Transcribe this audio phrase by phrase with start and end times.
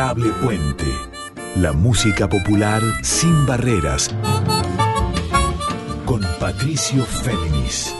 [0.00, 0.86] Adorable Puente.
[1.56, 4.08] La música popular sin barreras.
[6.06, 7.94] Con Patricio Féminis.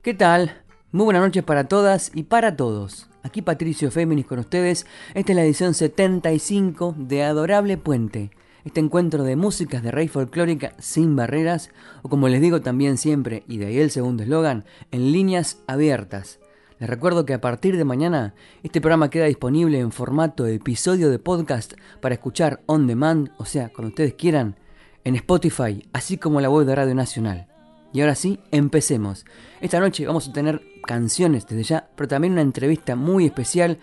[0.00, 0.62] ¿Qué tal?
[0.92, 3.10] Muy buenas noches para todas y para todos.
[3.22, 4.86] Aquí Patricio Féminis con ustedes.
[5.12, 8.30] Esta es la edición 75 de Adorable Puente.
[8.64, 11.70] Este encuentro de músicas de rey folclórica sin barreras,
[12.02, 16.38] o como les digo también siempre, y de ahí el segundo eslogan, en líneas abiertas.
[16.78, 21.10] Les recuerdo que a partir de mañana este programa queda disponible en formato de episodio
[21.10, 24.56] de podcast para escuchar on demand, o sea, cuando ustedes quieran,
[25.04, 27.48] en Spotify, así como la web de Radio Nacional.
[27.92, 29.24] Y ahora sí, empecemos.
[29.60, 33.78] Esta noche vamos a tener canciones desde ya, pero también una entrevista muy especial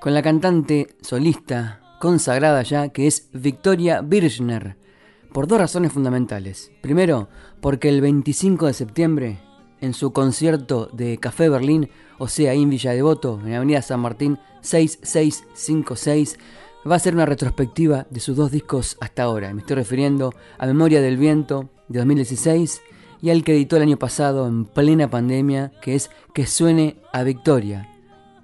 [0.00, 4.74] con la cantante solista consagrada ya, que es Victoria Birchner,
[5.32, 6.72] por dos razones fundamentales.
[6.80, 7.28] Primero,
[7.60, 9.38] porque el 25 de septiembre,
[9.80, 14.40] en su concierto de Café Berlín, o sea, en Villa Devoto, en Avenida San Martín
[14.62, 16.40] 6656,
[16.90, 19.54] va a ser una retrospectiva de sus dos discos hasta ahora.
[19.54, 22.82] Me estoy refiriendo a Memoria del Viento de 2016
[23.20, 27.22] y al que editó el año pasado en plena pandemia, que es Que suene a
[27.22, 27.91] Victoria,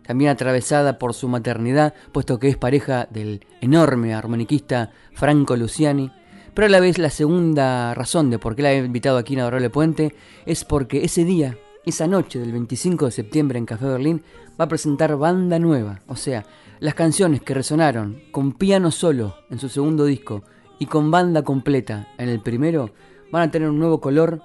[0.09, 6.11] también atravesada por su maternidad, puesto que es pareja del enorme armoniquista Franco Luciani.
[6.55, 9.41] Pero a la vez la segunda razón de por qué la he invitado aquí en
[9.41, 10.15] Adorable Puente
[10.47, 14.23] es porque ese día, esa noche del 25 de septiembre en Café Berlín,
[14.59, 16.47] va a presentar banda nueva, o sea,
[16.81, 20.43] las canciones que resonaron con piano solo en su segundo disco
[20.79, 22.93] y con banda completa en el primero,
[23.31, 24.41] van a tener un nuevo color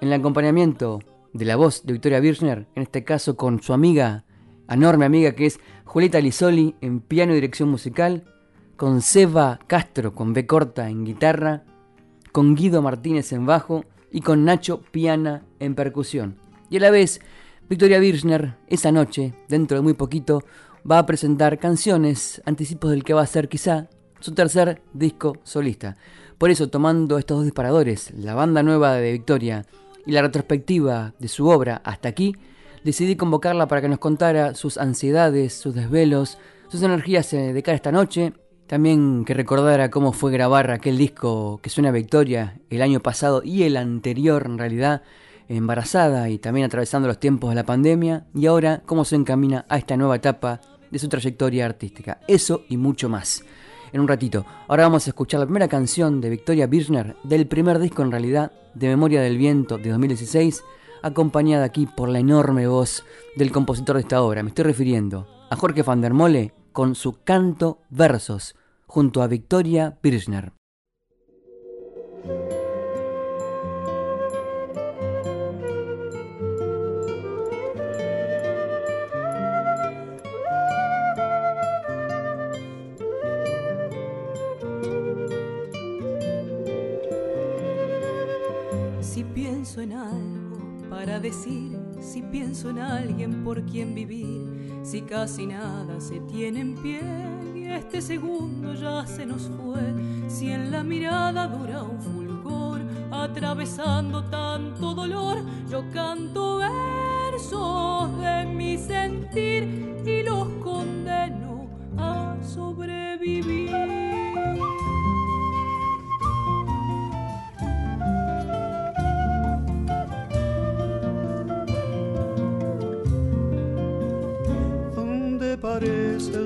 [0.00, 0.98] en el acompañamiento
[1.32, 4.24] de la voz de Victoria Birchner, en este caso con su amiga,
[4.74, 8.24] enorme amiga que es Julieta Lisoli en piano y dirección musical,
[8.76, 11.64] con Seba Castro con B corta en guitarra,
[12.32, 16.36] con Guido Martínez en bajo y con Nacho Piana en percusión.
[16.70, 17.20] Y a la vez,
[17.68, 20.44] Victoria Birchner, esa noche, dentro de muy poquito,
[20.88, 23.88] va a presentar canciones, anticipos del que va a ser quizá
[24.20, 25.96] su tercer disco solista.
[26.38, 29.66] Por eso, tomando estos dos disparadores, la banda nueva de Victoria
[30.06, 32.36] y la retrospectiva de su obra hasta aquí,
[32.84, 37.74] decidí convocarla para que nos contara sus ansiedades, sus desvelos, sus energías eh, de cara
[37.74, 38.32] a esta noche.
[38.66, 43.42] También que recordara cómo fue grabar aquel disco que suena a Victoria el año pasado
[43.42, 45.02] y el anterior en realidad,
[45.48, 49.78] embarazada y también atravesando los tiempos de la pandemia, y ahora cómo se encamina a
[49.78, 50.60] esta nueva etapa
[50.90, 52.20] de su trayectoria artística.
[52.28, 53.42] Eso y mucho más
[53.92, 54.44] en un ratito.
[54.68, 58.52] Ahora vamos a escuchar la primera canción de Victoria Birchner, del primer disco en realidad,
[58.74, 60.62] de Memoria del Viento de 2016,
[61.02, 63.04] acompañada aquí por la enorme voz
[63.36, 64.42] del compositor de esta obra.
[64.42, 68.54] Me estoy refiriendo a Jorge van der Mole con su canto versos,
[68.86, 70.52] junto a Victoria Birchner.
[90.98, 96.74] Para decir, si pienso en alguien por quien vivir, si casi nada se tiene en
[96.74, 97.00] pie
[97.54, 99.94] y este segundo ya se nos fue,
[100.26, 102.80] si en la mirada dura un fulgor,
[103.12, 105.38] atravesando tanto dolor,
[105.70, 113.97] yo canto versos de mi sentir y los condeno a sobrevivir.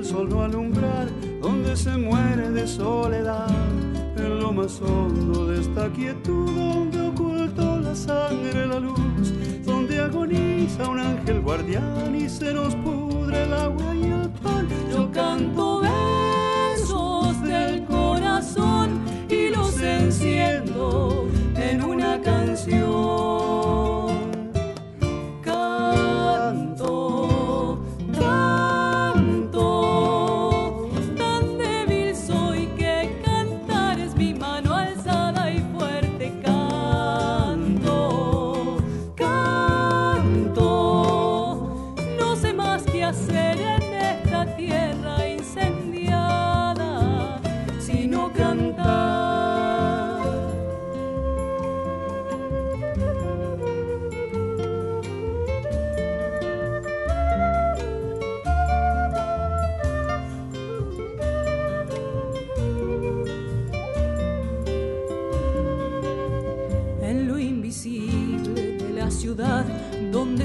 [0.03, 1.07] El sol no alumbrar,
[1.41, 3.47] donde se muere de soledad,
[4.17, 9.33] en lo más hondo de esta quietud, donde ocultó la sangre la luz,
[9.65, 14.67] donde agoniza un ángel guardián y se nos pudre el agua y el pan.
[14.91, 18.99] Yo canto versos del corazón
[19.29, 23.42] y los enciendo en una canción.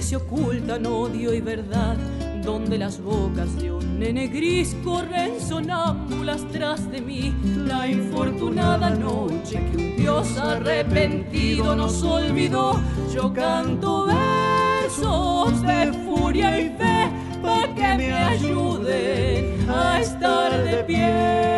[0.09, 1.95] Se ocultan odio y verdad,
[2.43, 7.35] donde las bocas de un nene gris corren sonámbulas tras de mí.
[7.67, 12.81] La infortunada noche que un Dios arrepentido nos olvidó,
[13.15, 17.11] yo canto versos de furia y fe
[17.43, 21.58] para que me ayuden a estar de pie.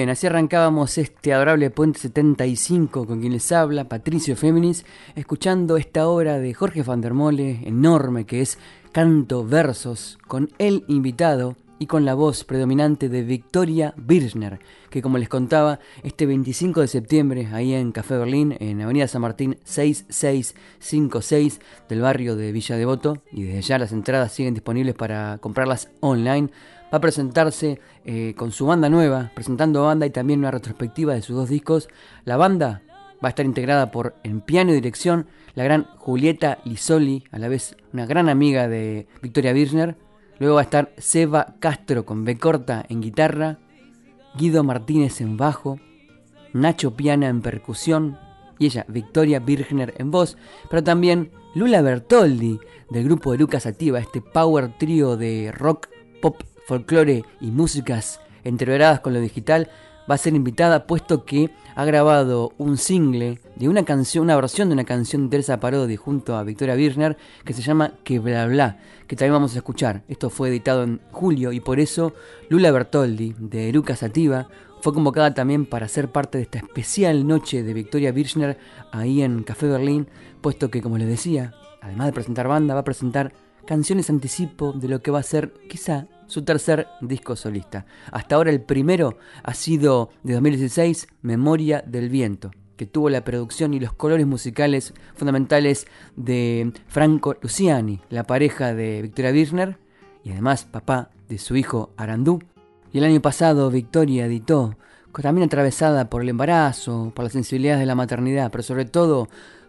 [0.00, 6.08] Bien, así arrancábamos este adorable Puente 75 con quien les habla, Patricio Féminis, escuchando esta
[6.08, 8.58] obra de Jorge van der Mole, enorme, que es
[8.92, 15.18] Canto Versos, con el invitado y con la voz predominante de Victoria Birchner, que como
[15.18, 21.60] les contaba, este 25 de septiembre, ahí en Café Berlín, en Avenida San Martín 6656
[21.90, 26.48] del barrio de Villa Devoto, y desde ya las entradas siguen disponibles para comprarlas online
[26.92, 31.22] va a presentarse eh, con su banda nueva, presentando banda y también una retrospectiva de
[31.22, 31.88] sus dos discos.
[32.24, 32.82] La banda
[33.22, 37.48] va a estar integrada por, en piano y dirección, la gran Julieta Lisoli, a la
[37.48, 39.96] vez una gran amiga de Victoria Birchner.
[40.38, 43.58] Luego va a estar Seba Castro con B corta en guitarra,
[44.36, 45.78] Guido Martínez en bajo,
[46.52, 48.18] Nacho Piana en percusión
[48.58, 50.36] y ella, Victoria Birchner en voz,
[50.68, 52.58] pero también Lula Bertoldi
[52.90, 55.88] del grupo de Lucas Ativa, este power trío de rock,
[56.20, 59.68] pop folclore y músicas entreveradas con lo digital,
[60.08, 64.68] va a ser invitada puesto que ha grabado un single de una canción, una versión
[64.68, 68.46] de una canción de Teresa Parodi junto a Victoria Birchner que se llama Que bla
[68.46, 68.78] bla,
[69.08, 70.04] que también vamos a escuchar.
[70.06, 72.12] Esto fue editado en julio y por eso
[72.48, 74.46] Lula Bertoldi de Eruca Sativa
[74.80, 78.58] fue convocada también para ser parte de esta especial noche de Victoria Birchner
[78.92, 80.06] ahí en Café Berlín,
[80.40, 81.52] puesto que como les decía,
[81.82, 83.32] además de presentar banda, va a presentar
[83.66, 87.86] canciones anticipo de lo que va a ser quizá su tercer disco solista.
[88.12, 93.74] Hasta ahora el primero ha sido de 2016, Memoria del Viento, que tuvo la producción
[93.74, 95.86] y los colores musicales fundamentales
[96.16, 99.76] de Franco Luciani, la pareja de Victoria Birchner
[100.22, 102.38] y además papá de su hijo Arandú.
[102.92, 104.76] Y el año pasado Victoria editó,
[105.20, 109.28] también atravesada por el embarazo, por las sensibilidades de la maternidad, pero sobre todo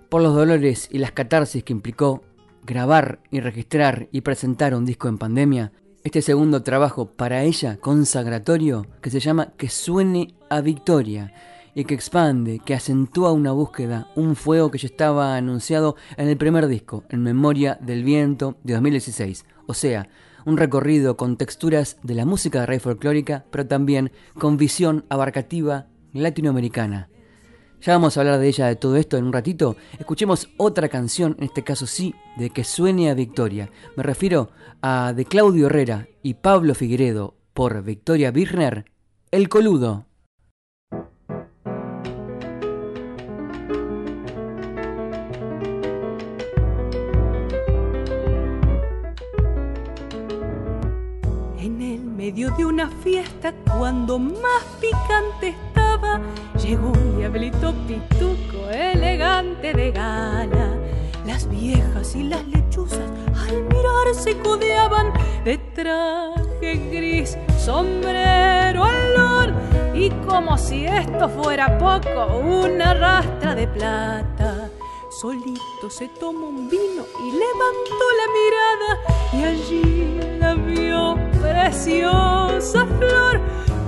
[0.10, 2.22] por los dolores y las catarsis que implicó
[2.64, 5.72] grabar y registrar y presentar un disco en pandemia,
[6.04, 11.34] este segundo trabajo para ella consagratorio que se llama Que suene a victoria
[11.76, 16.38] y que expande, que acentúa una búsqueda, un fuego que ya estaba anunciado en el
[16.38, 19.46] primer disco, en Memoria del Viento de 2016.
[19.68, 20.10] O sea,
[20.46, 25.88] un recorrido con texturas de la música de raíz folclórica, pero también con visión abarcativa
[26.14, 27.10] latinoamericana.
[27.82, 29.76] Ya vamos a hablar de ella, de todo esto en un ratito.
[29.98, 33.72] Escuchemos otra canción, en este caso sí, de que suene a Victoria.
[33.96, 34.52] Me refiero
[34.84, 38.86] a de Claudio Herrera y Pablo Figueredo por Victoria Birner,
[39.32, 40.06] El Coludo.
[51.58, 55.56] En el medio de una fiesta, cuando más picante
[56.62, 60.78] llegó un diablito pituco, elegante de gala.
[61.26, 65.14] Las viejas y las lechuzas al mirar se codeaban
[65.46, 69.54] de traje gris, sombrero olor
[69.94, 74.70] y como si esto fuera poco, una rastra de plata.
[75.12, 78.92] Solito se tomó un vino y levantó la mirada
[79.34, 83.40] y allí la vio preciosa flor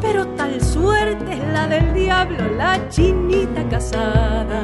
[0.03, 4.61] pero tal suerte es la del diablo, la chinita casada.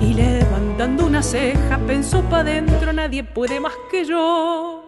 [0.00, 4.82] Y levantando una ceja pensó pa' dentro, nadie puede más que yo.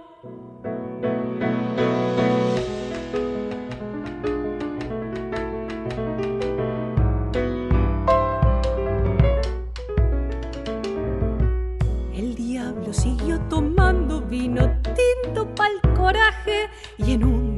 [12.13, 15.86] El diablo siguió tomando vino tinto pa'l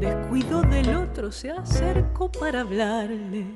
[0.08, 3.46] descuido del otro se acercó para hablarle.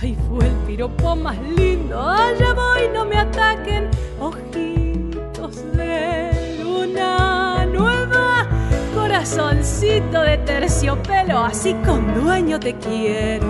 [0.00, 3.88] Ay, fue el piropo más lindo, allá voy, no me ataquen,
[4.20, 8.48] ojitos de luna nueva,
[8.94, 13.46] corazoncito de terciopelo, así con dueño te quiero.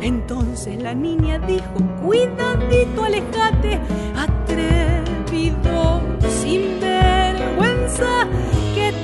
[0.00, 3.78] Entonces la niña dijo, cuidadito, alejate,
[4.16, 5.87] atrevido,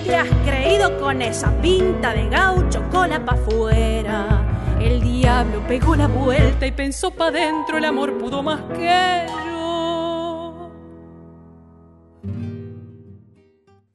[0.04, 4.76] te has creído con esa pinta de gaucho, cola pa' afuera.
[4.80, 10.70] El diablo pegó la vuelta y pensó pa' dentro, el amor pudo más que yo.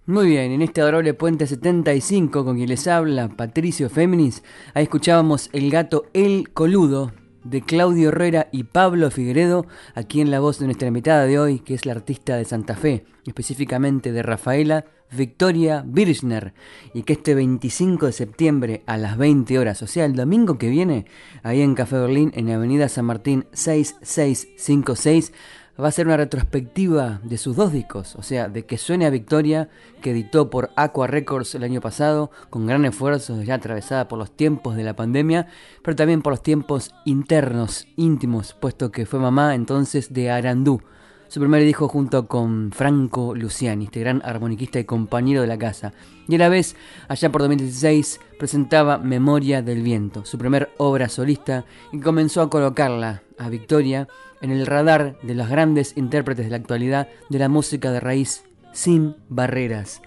[0.07, 5.49] Muy bien, en este adorable Puente 75 con quien les habla Patricio Féminis, ahí escuchábamos
[5.53, 7.11] El gato El Coludo
[7.43, 9.65] de Claudio Herrera y Pablo Figueredo,
[9.95, 12.75] aquí en la voz de nuestra invitada de hoy, que es la artista de Santa
[12.75, 16.53] Fe, específicamente de Rafaela Victoria Birchner,
[16.93, 20.69] y que este 25 de septiembre a las 20 horas, o sea, el domingo que
[20.69, 21.05] viene,
[21.41, 25.33] ahí en Café Berlín, en Avenida San Martín 6656,
[25.81, 29.09] va a ser una retrospectiva de sus dos discos, o sea, de Que suene a
[29.09, 29.69] Victoria,
[30.01, 34.35] que editó por Aqua Records el año pasado, con gran esfuerzo, ya atravesada por los
[34.35, 35.47] tiempos de la pandemia,
[35.83, 40.81] pero también por los tiempos internos, íntimos, puesto que fue mamá entonces de Arandú,
[41.29, 45.93] su primer disco junto con Franco Luciani, este gran armoniquista y compañero de la casa.
[46.27, 46.75] Y a la vez,
[47.07, 53.21] allá por 2016, presentaba Memoria del Viento, su primer obra solista, y comenzó a colocarla,
[53.37, 54.07] a Victoria,
[54.41, 58.43] en el radar de los grandes intérpretes de la actualidad de la música de raíz
[58.73, 60.01] sin barreras.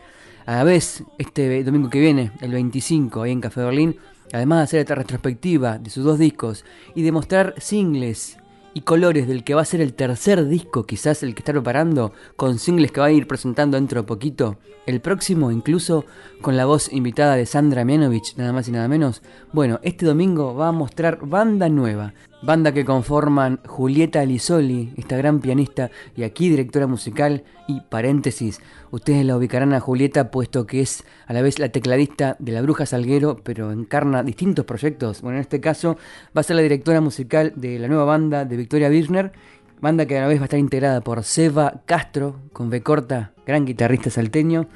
[0.46, 3.96] A la vez, este domingo que viene, el 25, ahí en Café Berlín,
[4.32, 8.38] además de hacer esta retrospectiva de sus dos discos y de mostrar singles
[8.74, 12.12] y colores del que va a ser el tercer disco, quizás el que está preparando,
[12.36, 16.04] con singles que va a ir presentando dentro de poquito, el próximo incluso
[16.40, 19.22] con la voz invitada de Sandra Mianovich, nada más y nada menos.
[19.52, 25.40] Bueno, este domingo va a mostrar banda nueva, banda que conforman Julieta Lisoli, esta gran
[25.40, 31.04] pianista y aquí directora musical, y paréntesis, ustedes la ubicarán a Julieta puesto que es
[31.26, 35.22] a la vez la tecladista de La Bruja Salguero, pero encarna distintos proyectos.
[35.22, 35.96] Bueno, en este caso
[36.36, 39.32] va a ser la directora musical de la nueva banda de Victoria Birchner,
[39.80, 43.32] banda que a la vez va a estar integrada por Seba Castro, con B corta,
[43.46, 44.68] gran guitarrista salteño,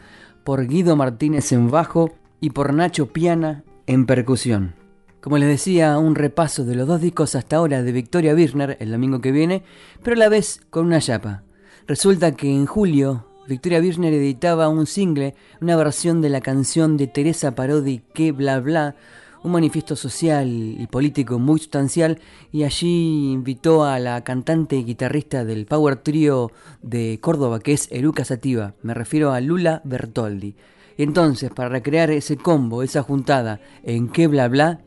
[0.45, 4.86] por Guido Martínez en bajo y por Nacho Piana en percusión.
[5.27, 8.93] Como les decía, un repaso de los dos discos hasta ahora de Victoria Birchner el
[8.93, 9.65] domingo que viene,
[10.05, 11.43] pero a la vez con una chapa.
[11.89, 17.09] Resulta que en julio Victoria Birchner editaba un single, una versión de la canción de
[17.09, 18.95] Teresa Parodi Que Bla Bla,
[19.43, 22.21] un manifiesto social y político muy sustancial,
[22.53, 26.53] y allí invitó a la cantante y guitarrista del Power Trio
[26.83, 30.55] de Córdoba, que es Eruca Sativa, me refiero a Lula Bertoldi.
[30.97, 34.86] Y entonces, para recrear ese combo, esa juntada en Que Bla Bla,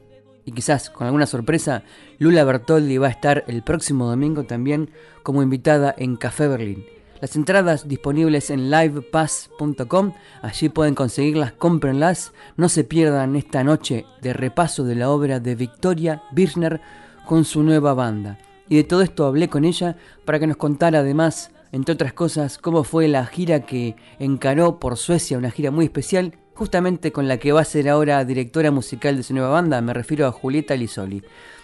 [0.49, 1.83] y quizás con alguna sorpresa,
[2.17, 4.89] Lula Bertoldi va a estar el próximo domingo también
[5.21, 6.85] como invitada en Café Berlín.
[7.21, 14.33] Las entradas disponibles en livepass.com, allí pueden conseguirlas, cómprenlas, no se pierdan esta noche de
[14.33, 16.81] repaso de la obra de Victoria Birchner
[17.27, 18.39] con su nueva banda.
[18.69, 22.57] Y de todo esto hablé con ella para que nos contara además, entre otras cosas,
[22.57, 27.37] cómo fue la gira que encaró por Suecia, una gira muy especial, justamente con la
[27.37, 30.75] que va a ser ahora directora musical de su nueva banda, me refiero a Julieta
[30.75, 31.23] Lisoli.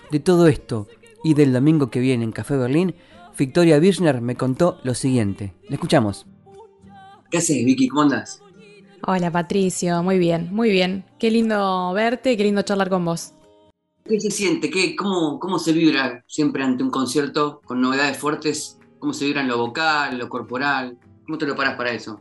[0.10, 0.88] De todo esto
[1.22, 2.96] y del domingo que viene en Café Berlín,
[3.38, 5.54] Victoria Birchner me contó lo siguiente.
[5.68, 6.26] Le escuchamos.
[7.30, 7.90] ¿Qué haces, Vicky?
[7.90, 8.42] ¿Cómo andas?
[9.06, 10.02] Hola, Patricio.
[10.02, 11.04] Muy bien, muy bien.
[11.20, 13.34] Qué lindo verte, qué lindo charlar con vos.
[14.06, 14.70] ¿Qué se siente?
[14.70, 18.80] ¿Qué, cómo, ¿Cómo se vibra siempre ante un concierto con novedades fuertes?
[19.00, 20.98] ¿Cómo se vibra en lo vocal, lo corporal?
[21.26, 22.18] ¿Cómo te lo paras para eso?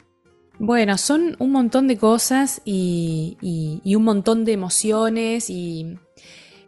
[0.58, 3.36] Bueno, son un montón de cosas y,
[3.84, 5.98] un montón de emociones y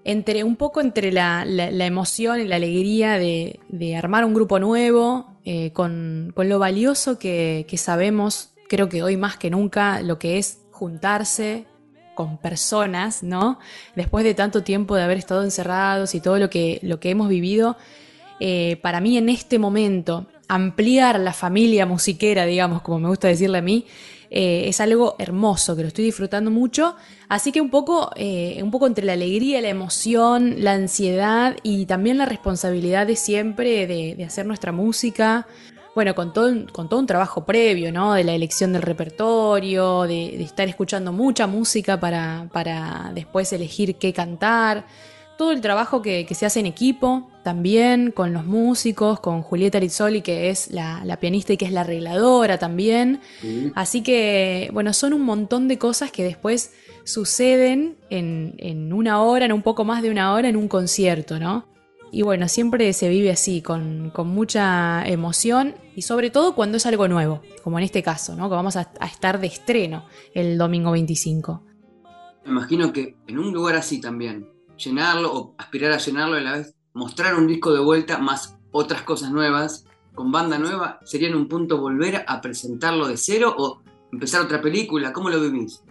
[0.05, 5.39] entre un poco entre la, emoción y la alegría de, de, armar un grupo nuevo,
[5.45, 10.19] eh, con, con, lo valioso que, que sabemos, creo que hoy más que nunca, lo
[10.19, 11.67] que es juntarse
[12.17, 13.61] con personas, ¿no?
[13.95, 17.29] Después de tanto tiempo de haber estado encerrados y todo lo que, lo que hemos
[17.29, 17.77] vivido,
[18.41, 23.59] eh, para mí en este momento, ampliar la familia musiquera, digamos, como me gusta decirle
[23.59, 23.87] a mí,
[24.31, 26.97] eh, es algo hermoso, que lo estoy disfrutando mucho.
[27.29, 31.87] Así que un poco, eh, un poco entre la alegría, la emoción, la ansiedad y
[31.87, 35.47] también la responsabilidad de siempre de, hacer nuestra música.
[35.95, 38.15] Bueno, con todo, con todo un trabajo previo, ¿no?
[38.15, 44.13] De la elección del repertorio, de, estar escuchando mucha música para, para después elegir qué
[44.13, 44.85] cantar
[45.37, 50.21] todo el trabajo que, se hace en equipo, también con los músicos, con Julieta Rizzoli,
[50.21, 53.21] que es la, pianista y que es la arregladora también.
[53.77, 56.73] Así que, bueno, son un montón de cosas que después
[57.05, 61.69] suceden en, una hora, en un poco más de una hora, en un concierto, ¿no?
[62.11, 67.07] Y bueno, siempre se vive así, con, mucha emoción y sobre todo cuando es algo
[67.07, 68.49] nuevo, como en este caso, ¿no?
[68.49, 71.63] Que vamos a, a estar de estreno el domingo 25.
[72.45, 76.57] Me imagino que en un lugar así también, llenarlo o aspirar a llenarlo a la
[76.57, 79.85] vez mostrar un disco de vuelta más otras cosas nuevas
[80.15, 84.63] con banda nueva, ¿sería en un punto volver a presentarlo de cero o empezar otra
[84.63, 85.13] película?
[85.13, 85.83] ¿Cómo lo vivís?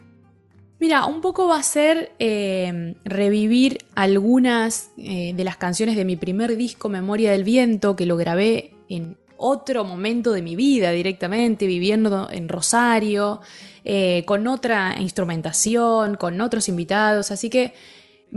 [0.79, 6.15] Mira, un poco va a ser eh, revivir algunas eh, de las canciones de mi
[6.15, 11.67] primer disco, Memoria del Viento, que lo grabé en otro momento de mi vida directamente,
[11.67, 13.41] viviendo en Rosario,
[13.83, 17.29] eh, con otra instrumentación, con otros invitados.
[17.29, 17.73] Así que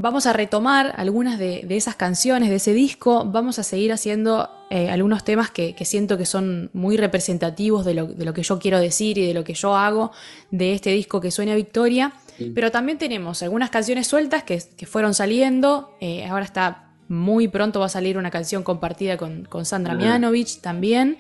[0.01, 4.91] Vamos a retomar algunas de, esas canciones de ese disco, vamos a seguir haciendo eh,
[4.91, 9.27] algunos temas que, siento que son muy representativos de lo, que yo quiero decir y
[9.27, 10.13] de lo que yo hago
[10.53, 12.13] de este disco que suena Victoria,
[12.55, 17.87] pero también tenemos algunas canciones sueltas que, fueron saliendo, eh, ahora está muy pronto va
[17.87, 21.19] a salir una canción compartida con, Sandra Mianovich también,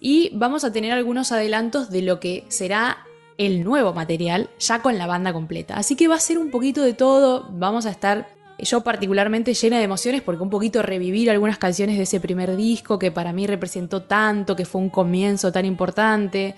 [0.00, 3.04] y vamos a tener algunos adelantos de lo que será
[3.38, 5.74] el nuevo material ya con la banda completa.
[5.74, 9.78] Así que va a ser un poquito de todo, vamos a estar yo particularmente llena
[9.78, 13.46] de emociones porque un poquito revivir algunas canciones de ese primer disco que para mí
[13.46, 16.54] representó tanto, que fue un comienzo tan importante.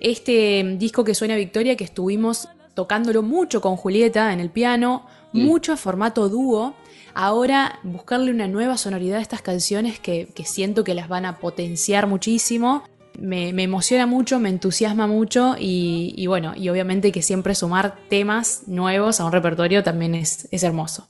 [0.00, 5.72] Este disco que suena Victoria que estuvimos tocándolo mucho con Julieta en el piano, mucho
[5.72, 6.74] en formato dúo.
[7.14, 11.38] Ahora buscarle una nueva sonoridad a estas canciones que, que siento que las van a
[11.38, 12.84] potenciar muchísimo
[13.20, 19.20] me, emociona mucho, me entusiasma mucho y, bueno, y obviamente que siempre sumar temas nuevos
[19.20, 21.08] a un repertorio también es, es hermoso.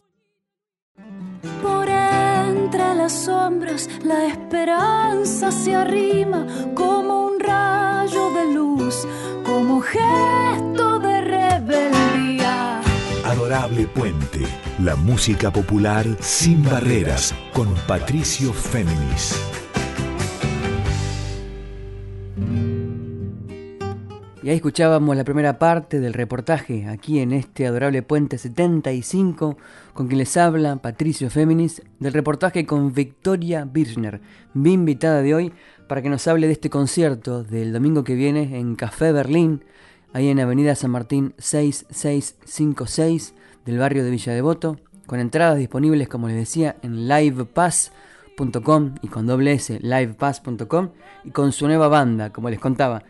[1.63, 9.07] Por entre las sombras la esperanza se arrima como un rayo de luz,
[9.45, 12.81] como gesto de rebeldía.
[13.25, 14.47] Adorable Puente,
[14.83, 19.58] la música popular sin barreras con Patricio Féminis.
[24.49, 29.59] Y ahí escuchábamos la primera parte del reportaje aquí en este adorable Puente 75
[29.93, 34.23] con quien les habla Patricio Féminis del reportaje con Victoria Birchner,
[34.55, 35.53] mi invitada de hoy
[35.87, 39.65] para que nos hable de este concierto del domingo que viene en Café Berlín,
[40.15, 43.35] ahí en Avenida San Martín 6656
[43.67, 49.27] del barrio de Villa Devoto, con entradas disponibles como les decía en livepass.com y con
[49.27, 50.89] doble S livepass.com
[51.25, 53.05] y con su nueva banda, como les contaba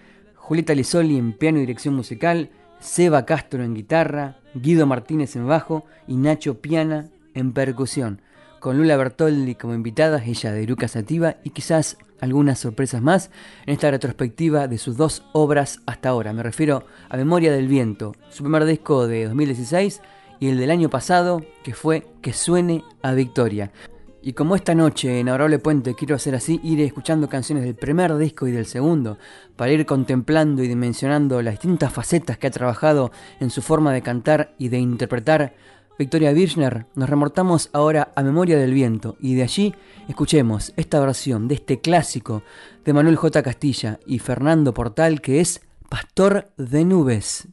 [0.48, 2.48] Julieta Lisoli en piano y dirección musical,
[2.80, 8.22] Seba Castro en guitarra, Guido Martínez en bajo y Nacho Piana en percusión,
[8.58, 13.30] con Lula Bertoldi como invitada, ella de Iruka Sativa y quizás algunas sorpresas más
[13.66, 16.32] en esta retrospectiva de sus dos obras hasta ahora.
[16.32, 20.00] Me refiero a Memoria del Viento, su primer disco de 2016
[20.40, 23.70] y el del año pasado, que fue Que suene a Victoria.
[24.20, 28.16] Y como esta noche en Adorable Puente quiero hacer así, iré escuchando canciones del primer
[28.16, 29.16] disco y del segundo,
[29.56, 34.02] para ir contemplando y dimensionando las distintas facetas que ha trabajado en su forma de
[34.02, 35.54] cantar y de interpretar
[35.98, 39.74] Victoria Birchner, nos remortamos ahora a Memoria del Viento y de allí
[40.08, 42.42] escuchemos esta versión de este clásico
[42.84, 43.42] de Manuel J.
[43.42, 47.48] Castilla y Fernando Portal que es Pastor de Nubes.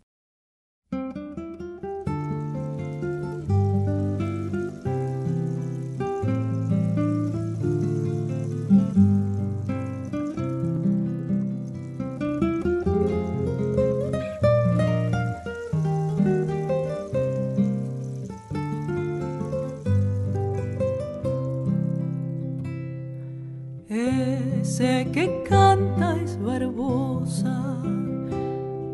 [24.75, 27.77] Sé que canta es barbosa,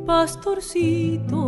[0.06, 1.41] pastorcito.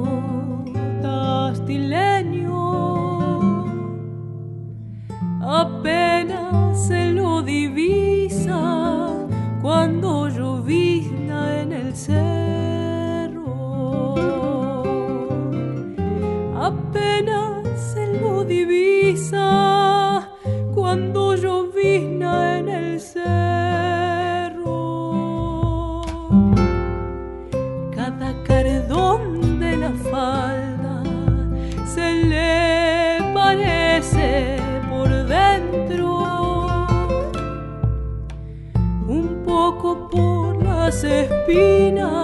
[41.45, 42.22] Espinas,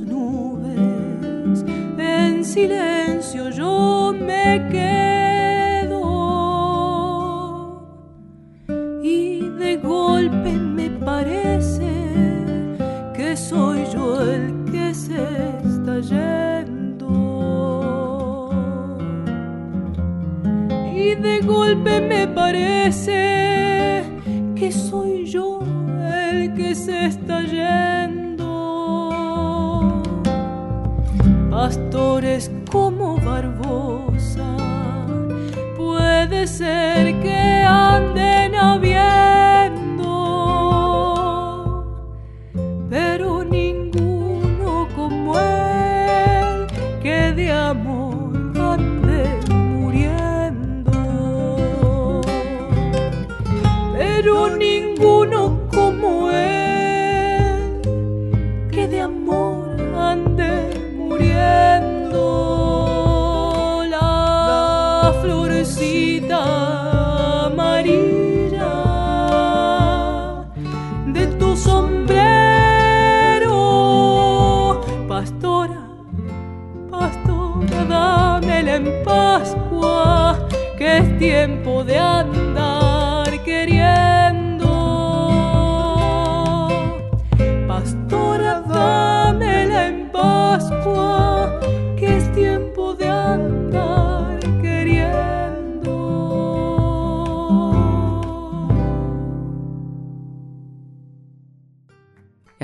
[0.00, 1.64] las nubes.
[1.98, 2.89] En silencio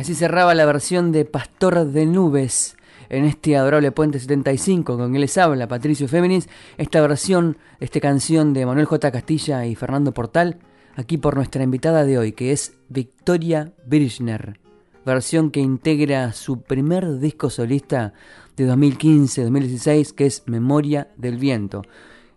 [0.07, 2.77] así cerraba la versión de Pastor de Nubes
[3.09, 6.49] en este adorable Puente 75 con que les habla Patricio Féminis.
[6.79, 9.11] Esta versión, esta canción de Manuel J.
[9.11, 10.61] Castilla y Fernando Portal,
[10.95, 14.61] aquí por nuestra invitada de hoy, que es Victoria Birchner.
[15.05, 18.13] Versión que integra su primer disco solista
[18.57, 21.83] de 2015-2016, que es Memoria del Viento.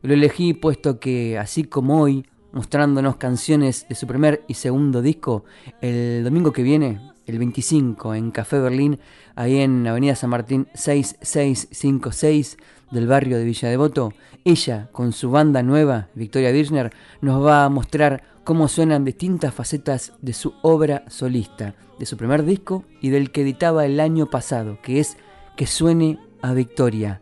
[0.02, 5.44] Lo elegí puesto que, así como hoy, mostrándonos canciones de su primer y segundo disco,
[5.82, 7.00] el domingo que viene,
[7.30, 9.00] el 25, en Café Berlín,
[9.36, 12.58] ahí en Avenida San Martín 6656
[12.92, 14.14] del barrio de Villa Devoto,
[14.44, 20.14] ella, con su banda nueva, Victoria Birchner, nos va a mostrar cómo suenan distintas facetas
[20.22, 24.80] de su obra solista, de su primer disco y del que editaba el año pasado,
[24.82, 25.18] que es
[25.56, 27.22] Que suene a Victoria.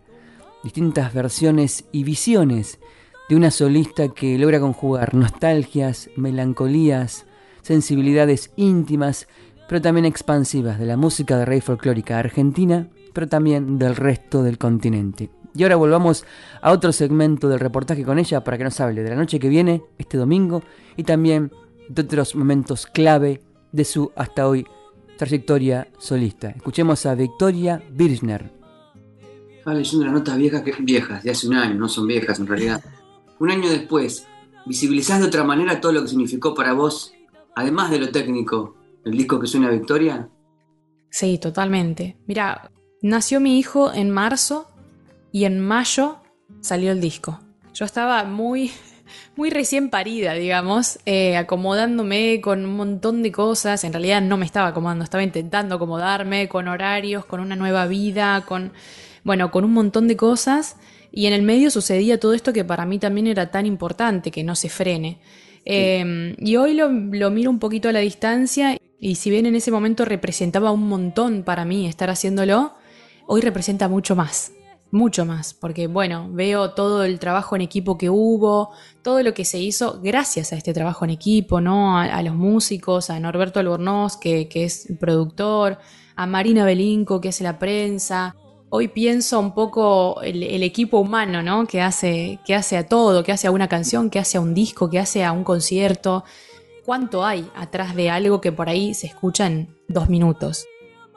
[0.64, 2.80] Distintas versiones y visiones
[3.28, 7.26] de una solista que logra conjugar nostalgias, melancolías,
[7.68, 9.28] sensibilidades íntimas,
[9.68, 14.58] pero también expansivas de la música de rey folclórica argentina, pero también del resto del
[14.58, 15.30] continente.
[15.56, 16.24] Y ahora volvamos
[16.62, 19.50] a otro segmento del reportaje con ella para que nos hable de la noche que
[19.50, 20.62] viene, este domingo,
[20.96, 21.52] y también
[21.90, 24.66] de otros momentos clave de su hasta hoy
[25.18, 26.50] trayectoria solista.
[26.50, 28.52] Escuchemos a Victoria Birchner.
[29.58, 32.84] Estaba leyendo las notas viejas, viejas, de hace un año, no son viejas en realidad.
[33.40, 34.28] Un año después,
[34.66, 37.14] visibilizás de otra manera todo lo que significó para vos,
[37.56, 40.30] además de lo técnico, el disco que suena a Victoria.
[41.10, 42.18] Sí, totalmente.
[42.28, 44.68] Mira, nació mi hijo en marzo
[45.32, 46.18] y en mayo
[46.62, 47.40] salió el disco.
[47.74, 48.72] Yo estaba muy,
[49.36, 53.84] muy recién parida, digamos, eh, acomodándome con un montón de cosas.
[53.84, 58.44] En realidad no me estaba acomodando, estaba intentando acomodarme con horarios, con una nueva vida,
[58.46, 58.74] con,
[59.24, 60.78] bueno, con un montón de cosas.
[61.12, 64.44] Y en el medio sucedía todo esto que para mí también era tan importante, que
[64.44, 65.20] no se frene.
[65.66, 69.56] Em, y hoy lo, lo miro un poquito a la distancia y si bien en
[69.56, 72.74] ese momento representaba un montón para mí estar haciéndolo,
[73.28, 74.52] hoy representa mucho más
[74.92, 79.46] mucho más, porque bueno, veo todo el trabajo en equipo que hubo, todo lo que
[79.46, 81.98] se hizo gracias a este trabajo en equipo, ¿no?
[81.98, 85.78] A, los músicos, a Norberto Albornoz, que, que, es el productor,
[86.16, 88.36] a Marina Belinco, que hace la prensa.
[88.70, 91.66] Hoy pienso un poco el, el, equipo humano, ¿no?
[91.66, 94.54] Que hace, que hace a todo, que hace a una canción, que hace a un
[94.54, 96.24] disco, que hace a un concierto.
[96.88, 100.66] ¿Cuánto hay atrás de algo que por ahí se escucha en dos minutos?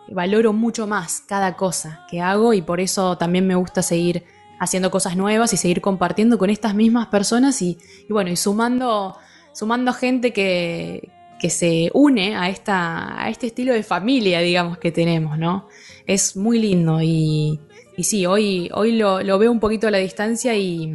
[0.08, 4.24] valoro mucho más cada cosa que hago y por eso también me gusta seguir
[4.58, 7.78] haciendo cosas nuevas y seguir compartiendo con estas mismas personas y,
[8.08, 9.16] bueno, y sumando,
[9.52, 14.90] sumando gente que, que se une a, esta, a este estilo de familia, digamos, que
[14.90, 15.68] tenemos, ¿no?
[16.04, 17.60] Es muy lindo y,
[17.96, 20.88] y sí, hoy, hoy lo, veo un poquito a la distancia y,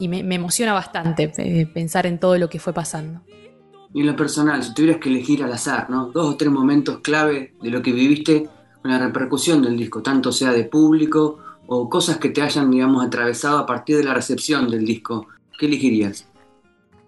[0.00, 3.22] me, emociona bastante eh, pensar en todo lo que fue pasando.
[3.94, 6.06] Y en lo personal, si tuvieras que elegir al azar, ¿no?
[6.06, 8.48] Dos o tres momentos clave de lo que viviste
[8.80, 13.04] con la repercusión del disco, tanto sea de público o cosas que te hayan, digamos,
[13.04, 15.26] atravesado a partir de la recepción del disco,
[15.58, 16.26] ¿qué elegirías?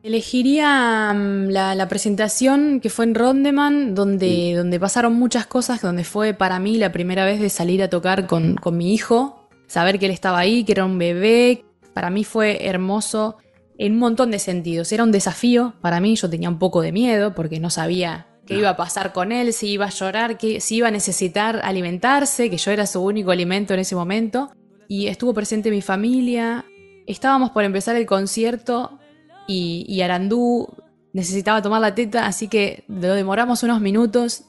[0.03, 4.53] Elegiría um, la, la, presentación que fue en Rondeman, donde, sí.
[4.53, 8.27] donde pasaron muchas cosas, donde fue para mí la primera vez de salir a tocar
[8.27, 12.25] con, con mi hijo, saber que él estaba ahí, que era un bebé, para mí
[12.25, 13.39] fue hermoso
[13.79, 14.93] en un montón de sentidos.
[14.93, 18.59] Era un desafío para mí, yo tenía un poco de miedo porque no sabía qué
[18.59, 22.51] iba a pasar con él, si iba a llorar, que, si iba a necesitar alimentarse,
[22.51, 24.53] que yo era su único alimento en ese momento.
[24.87, 26.67] Y estuvo presente mi familia.
[27.07, 28.99] Estábamos por empezar el concierto
[29.47, 30.69] y, y Arandú
[31.13, 34.45] necesitaba tomar la teta, así que lo demoramos unos minutos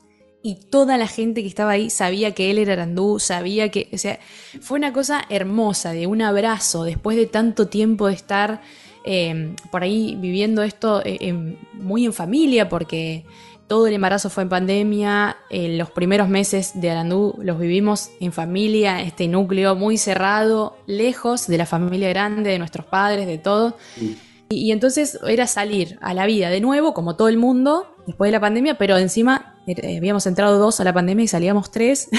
[0.45, 3.97] y toda la gente que estaba ahí sabía que él era Arandú, sabía que, o
[3.97, 4.19] sea,
[4.61, 8.61] fue una cosa hermosa, de un abrazo, después de tanto tiempo de estar
[9.05, 11.33] eh, por ahí viviendo esto eh,
[11.73, 13.25] muy en familia, porque
[13.67, 18.31] todo el embarazo fue en pandemia, eh, los primeros meses de Arandú los vivimos en
[18.31, 23.77] familia, este núcleo muy cerrado, lejos de la familia grande, de nuestros padres, de todo.
[23.95, 24.17] Sí.
[24.49, 28.27] Y, y, entonces era salir a la vida de nuevo, como todo el mundo, después
[28.27, 32.09] de la pandemia, pero encima eh, habíamos entrado dos a la pandemia y salíamos tres.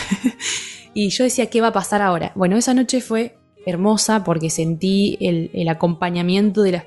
[0.94, 2.32] y yo decía, ¿qué va a pasar ahora?
[2.34, 6.82] Bueno, esa noche fue hermosa porque sentí el, acompañamiento de,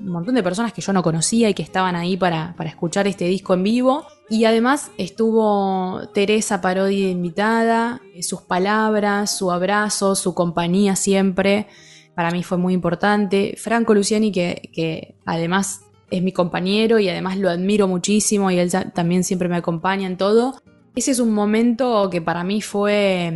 [0.00, 3.26] un montón de personas que yo no conocía y que estaban ahí para, escuchar este
[3.26, 4.06] disco en vivo.
[4.30, 11.66] Y además estuvo Teresa Parodi invitada, sus palabras, su abrazo, su compañía siempre.
[12.14, 13.54] Para mí fue muy importante.
[13.58, 18.70] Franco Luciani, que, que además es mi compañero y además lo admiro muchísimo y él
[18.94, 20.54] también siempre me acompaña en todo.
[20.94, 23.32] Ese es un momento que para mí fue,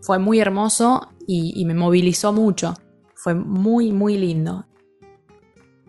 [0.00, 2.74] fue muy hermoso y, me movilizó mucho.
[3.14, 4.64] Fue muy, muy lindo.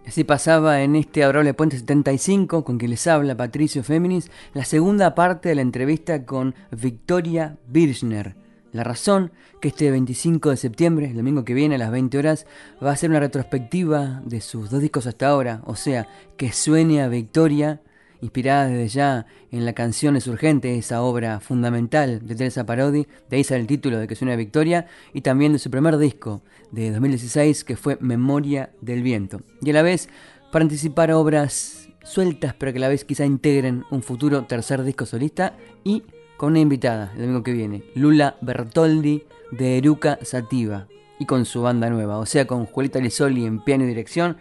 [0.06, 5.14] Así pasaba en este Adorable Puente 75, con quien les habla Patricio Féminis, la segunda
[5.14, 8.36] parte de la entrevista con Victoria Birchner.
[8.72, 12.48] La razón que este 25 de septiembre, el domingo que viene a las 20 horas,
[12.84, 17.04] va a ser una retrospectiva de sus dos discos hasta ahora, o sea, que suene
[17.04, 17.82] a Victoria
[18.22, 23.38] inspirada desde ya en la canción Es Urgente, esa obra fundamental de Teresa Parodi, de
[23.38, 26.92] ahí sale el título de Que suena Victoria, y también de su primer disco de
[26.92, 29.42] 2016 que fue Memoria del Viento.
[29.62, 30.10] Y a la vez
[30.52, 35.06] para anticipar obras sueltas pero que a la vez quizá integren un futuro tercer disco
[35.06, 36.04] solista y
[36.38, 40.88] con una invitada el domingo que viene, Lula Bertoldi de Eruca Sativa
[41.20, 44.38] y con su banda nueva, o sea con Julieta Lisoli en piano y dirección,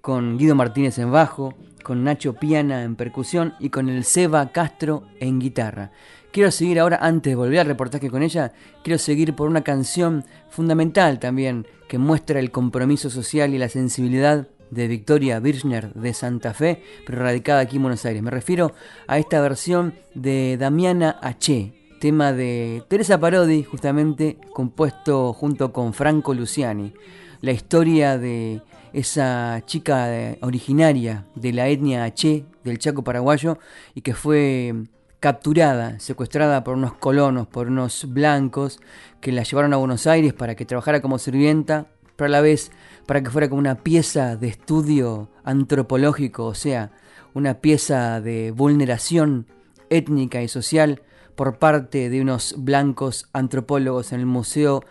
[0.00, 5.04] con Guido Martínez en bajo, con Nacho Piana en percusión y con el Seba Castro
[5.18, 5.90] en guitarra.
[6.32, 8.52] Quiero seguir ahora, antes de volver al reportaje con ella,
[8.84, 14.46] quiero seguir por una canción fundamental también que muestra el compromiso social y la sensibilidad
[14.70, 18.22] de Victoria Birchner de Santa Fe, pero radicada aquí en Buenos Aires.
[18.22, 18.72] Me refiero
[19.08, 26.32] a esta versión de Damiana H., tema de Teresa Parodi, justamente compuesto junto con Franco
[26.32, 26.94] Luciani.
[27.40, 30.08] La historia de esa chica
[30.40, 33.58] originaria de la etnia H del Chaco paraguayo
[33.94, 34.74] y que fue
[35.20, 38.80] capturada, secuestrada por unos colonos, por unos blancos
[39.20, 42.72] que la llevaron a Buenos Aires para que trabajara como sirvienta, pero a la vez
[43.06, 46.90] para que fuera como una pieza de estudio antropológico, o sea,
[47.34, 49.46] una pieza de vulneración
[49.90, 51.02] étnica y social
[51.34, 54.82] por parte de unos blancos antropólogos en el Museo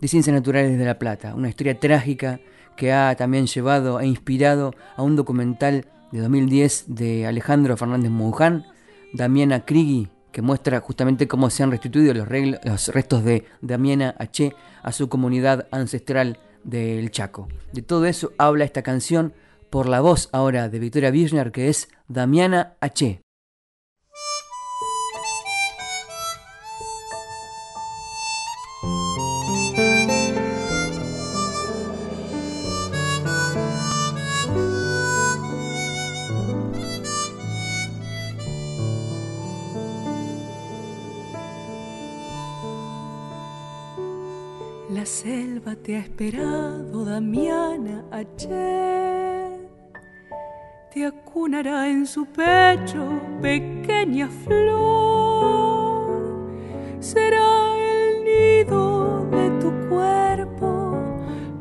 [0.00, 1.34] de Ciencias Naturales de La Plata.
[1.34, 2.40] Una historia trágica
[2.78, 8.66] que ha también llevado e inspirado a un documental de 2010 de Alejandro Fernández Mouján,
[9.12, 12.28] Damiana Krigi, que muestra justamente cómo se han restituido los,
[12.88, 17.48] restos de Damiana H a su comunidad ancestral del Chaco.
[17.72, 19.34] De todo eso habla esta canción
[19.70, 23.20] por la voz ahora de Victoria Birchner que es Damiana H.
[45.08, 48.46] selva te ha esperado, Damiana H.
[50.92, 53.08] Te acunará en su pecho,
[53.40, 56.20] pequeña flor.
[57.00, 60.98] Será el nido de tu cuerpo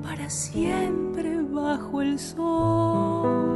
[0.03, 3.53] para siempre bajo el sol.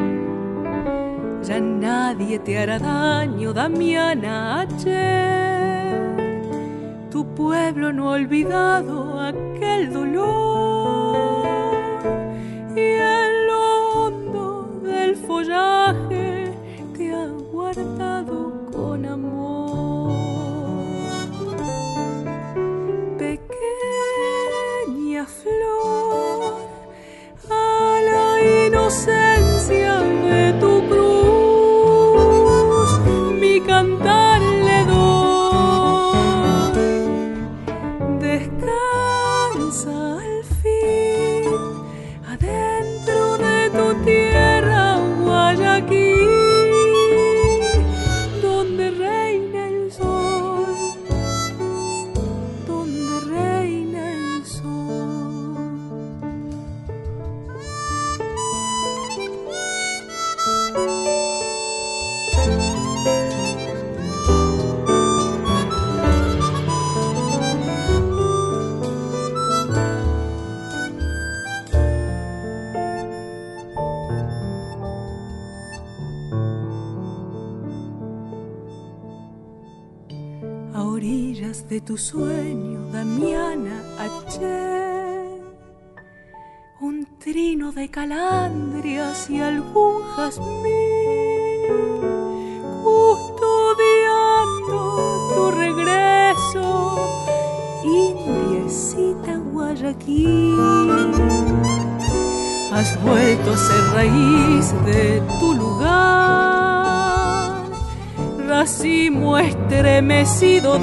[1.43, 6.01] Ya nadie te hará daño, Damiana H
[7.12, 9.19] tu pueblo no olvidado
[28.91, 29.40] la
[81.82, 84.39] de tu sueño, Damiana H.
[86.80, 90.46] Un trino de calandrias y algún jazmín,
[92.84, 93.70] custodiando
[95.34, 96.98] tu regreso,
[97.84, 100.58] indiecita Guayaquil.
[102.74, 106.22] Has vuelto a ser raíz de tu lugar
[108.62, 110.78] racimo estremecido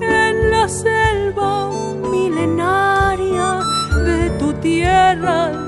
[0.00, 1.70] en la selva
[2.10, 3.60] milenaria
[4.04, 5.67] de tu tierra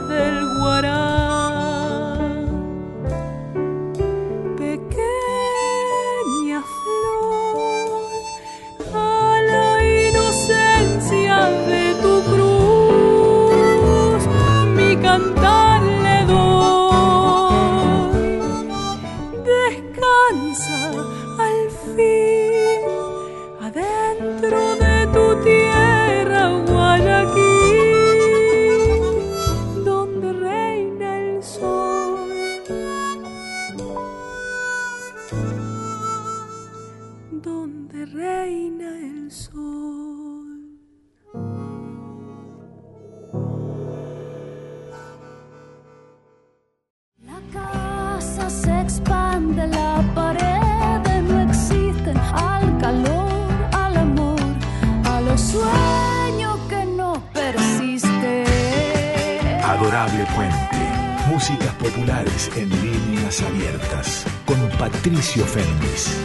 [60.07, 61.29] Puente.
[61.31, 64.25] Músicas populares en líneas abiertas.
[64.47, 66.19] Con Patricio Fernández.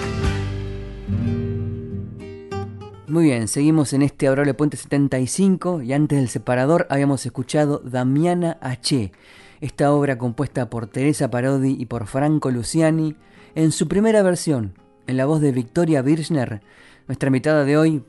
[3.10, 8.58] Muy bien, seguimos en este Adorable Puente 75 y antes del separador habíamos escuchado Damiana
[8.62, 9.12] H.
[9.60, 13.18] Esta obra compuesta por Teresa Parodi y por Franco Luciani
[13.56, 14.74] en su primera versión,
[15.06, 16.62] en la voz de Victoria Birchner,
[17.10, 18.04] nuestra invitada de hoy,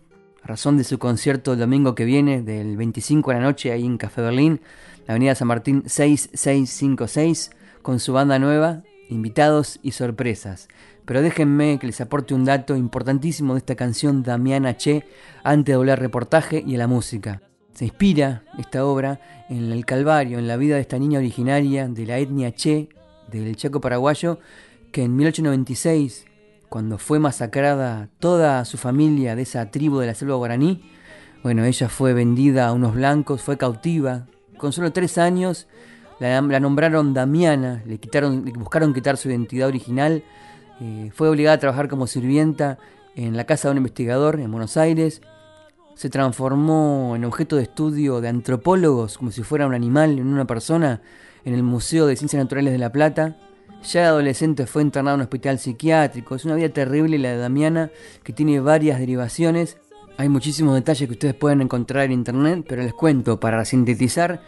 [0.44, 3.84] a razón de su concierto el domingo que viene, del 25 a la noche, ahí
[3.84, 4.60] en Café Berlín,
[5.06, 7.50] la Avenida San Martín 6656,
[7.82, 10.68] con su banda nueva, invitados y sorpresas.
[11.04, 15.06] Pero déjenme que les aporte un dato importantísimo de esta canción Damiana Che
[15.44, 17.42] antes de doblar reportaje y a la música.
[17.74, 22.06] Se inspira esta obra en el Calvario, en la vida de esta niña originaria de
[22.06, 22.88] la etnia Che
[23.30, 24.40] del Chaco paraguayo,
[24.90, 26.24] que en 1896,
[26.68, 30.90] cuando fue masacrada toda su familia de esa tribu de la selva guaraní,
[31.44, 34.26] bueno, ella fue vendida a unos blancos, fue cautiva,
[34.58, 35.66] con solo tres años
[36.18, 40.22] la, nombraron Damiana, le, quitaron, le buscaron quitar su identidad original,
[40.80, 42.78] eh, fue obligada a trabajar como sirvienta
[43.14, 45.22] en la casa de un investigador en Buenos Aires,
[45.94, 50.46] se transformó en objeto de estudio de antropólogos como si fuera un animal en una
[50.46, 51.00] persona
[51.44, 53.36] en el Museo de Ciencias Naturales de La Plata.
[53.82, 56.34] Ya adolescente fue internado en un hospital psiquiátrico.
[56.34, 57.90] Es una vida terrible la de Damiana
[58.24, 59.78] que tiene varias derivaciones.
[60.18, 64.40] Hay muchísimos detalles que ustedes pueden encontrar en internet, pero les cuento para sintetizar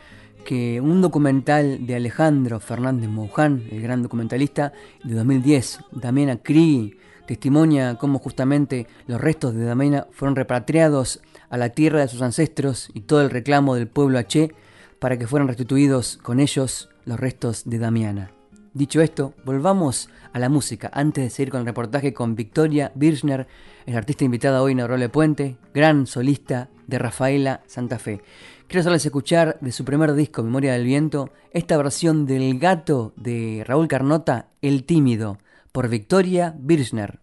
[0.46, 4.72] que un documental de Alejandro Fernández Mouján, el gran documentalista
[5.04, 6.96] de 2010, Damiana Cree,
[7.26, 12.88] testimonia cómo justamente los restos de Damiana fueron repatriados a la tierra de sus ancestros
[12.94, 14.50] y todo el reclamo del pueblo H
[14.98, 18.38] para que fueran restituidos con ellos los restos de Damiana.
[18.79, 23.49] Dicho esto, volvamos a la música antes de seguir con el reportaje con Victoria Birchner,
[23.87, 28.22] el artista invitada hoy en Role Puente, gran solista de Rafaela Santa Fe.
[28.68, 33.64] Quiero hacerles escuchar de su primer disco, Memoria del Viento, esta versión del gato de
[33.66, 35.39] Raúl Carnota, El Tímido,
[35.72, 37.18] por Victoria Birchner.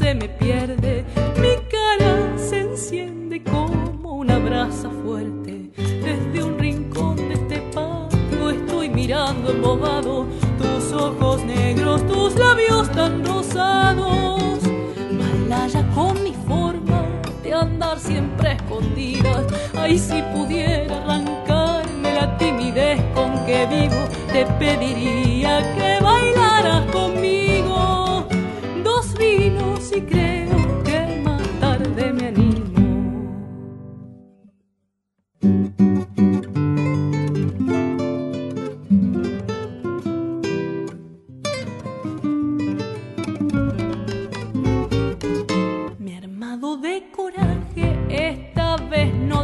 [0.00, 0.59] Se me pierde,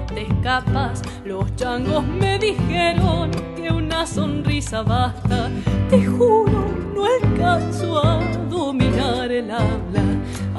[0.06, 1.02] te escapas.
[1.24, 3.30] Los changos me dijeron
[3.70, 5.48] una sonrisa basta.
[5.90, 10.02] Te juro, no alcanzo a dominar el habla.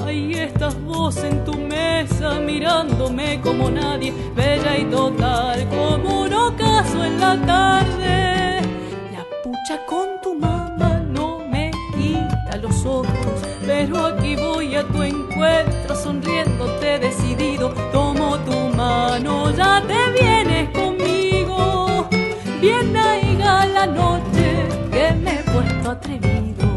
[0.04, 7.04] Ahí estás vos en tu mesa mirándome como nadie, bella y total, como un ocaso
[7.04, 8.60] en la tarde.
[9.12, 15.02] La pucha con tu mamá no me quita los ojos, pero aquí voy a tu
[15.02, 17.70] encuentro sonriéndote decidido.
[17.92, 18.57] Tomo tu
[19.56, 22.08] ya te vienes conmigo.
[22.60, 26.68] Bien la noche que me he puesto atrevido.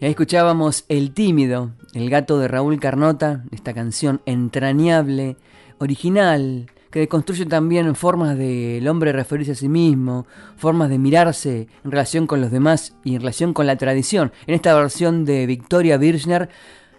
[0.00, 5.36] Y ahí escuchábamos El Tímido, el gato de Raúl Carnota, esta canción entrañable,
[5.78, 11.90] original, que construye también formas del hombre referirse a sí mismo, formas de mirarse en
[11.90, 14.32] relación con los demás y en relación con la tradición.
[14.46, 16.48] En esta versión de Victoria Birchner,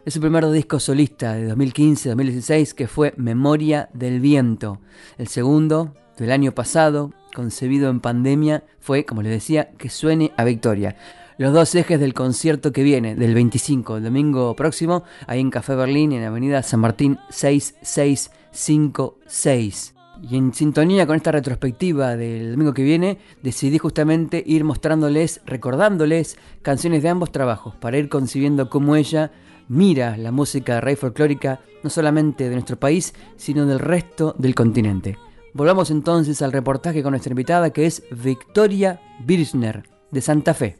[0.05, 4.79] es su primer disco solista de 2015-2016 que fue Memoria del Viento.
[5.17, 10.43] El segundo, del año pasado, concebido en pandemia, fue, como les decía, que suene a
[10.43, 10.95] Victoria.
[11.37, 15.75] Los dos ejes del concierto que viene, del 25, el domingo próximo, ahí en Café
[15.75, 19.93] Berlín, en Avenida San Martín 6656.
[20.23, 26.37] Y en sintonía con esta retrospectiva del domingo que viene, decidí justamente ir mostrándoles, recordándoles
[26.61, 29.31] canciones de ambos trabajos, para ir concibiendo cómo ella
[29.71, 34.53] mira la música de rey folclórica, no solamente de nuestro país, sino del resto del
[34.53, 35.17] continente.
[35.53, 40.77] Volvamos entonces al reportaje con nuestra invitada que es Victoria Birchner, de Santa Fe.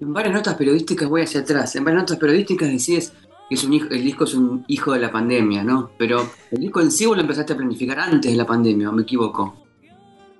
[0.00, 1.76] En varias notas periodísticas voy hacia atrás.
[1.76, 3.12] En varias notas periodísticas decís
[3.50, 5.90] que es un hijo, el disco es un hijo de la pandemia, ¿no?
[5.98, 8.92] Pero el disco en sí vos lo empezaste a planificar antes de la pandemia, ¿o
[8.92, 9.62] me equivoco?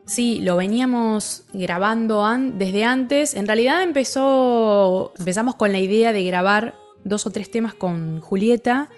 [0.06, 3.34] Sí, lo veníamos grabando desde antes.
[3.34, 8.88] En realidad empezó, empezamos con la idea de grabar dos o tres temas con Julieta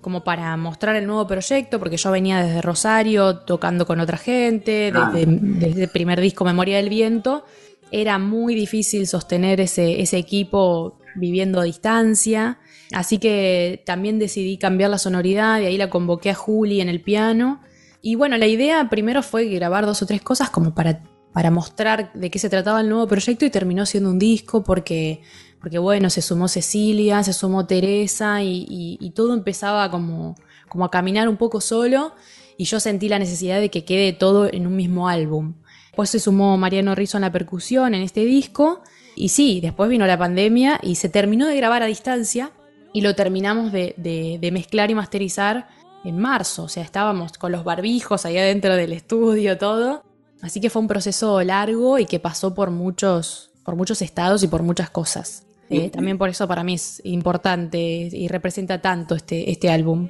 [0.00, 4.92] como para mostrar el nuevo proyecto, porque yo venía desde Rosario tocando con otra gente,
[4.94, 5.10] ah.
[5.12, 7.44] desde, el primer disco Memoria del Viento.
[7.90, 12.58] Era muy difícil sostener ese, ese equipo viviendo a distancia.
[12.92, 17.00] Así que también decidí cambiar la sonoridad y ahí la convoqué a Juli en el
[17.00, 17.60] piano.
[18.02, 21.02] Y bueno, la idea primero fue grabar dos o tres cosas como para,
[21.32, 25.22] para mostrar de qué se trataba el nuevo proyecto y terminó siendo un disco porque
[25.66, 30.36] porque bueno, se sumó Cecilia, se sumó Teresa y, todo empezaba como,
[30.68, 32.14] como a caminar un poco solo
[32.56, 35.54] y yo sentí la necesidad de que quede todo en un mismo álbum.
[35.86, 38.80] Después se sumó Mariano Rizzo en la percusión en este disco
[39.16, 42.52] y sí, después vino la pandemia y se terminó de grabar a distancia
[42.92, 43.96] y lo terminamos de,
[44.40, 45.66] de mezclar y masterizar
[46.04, 50.04] en marzo, o sea, estábamos con los barbijos ahí adentro del estudio, todo.
[50.42, 54.46] Así que fue un proceso largo y que pasó por muchos, por muchos estados y
[54.46, 55.45] por muchas cosas.
[55.68, 60.08] Eh, también por eso para mí es importante y representa tanto este, este álbum.